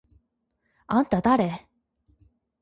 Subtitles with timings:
[1.03, 1.67] あんただれ？！？